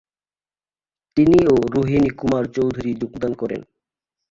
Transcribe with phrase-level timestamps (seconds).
[1.17, 3.61] তিনি ও রোহিণী কুমার চৌধুরী যোগদান করেন।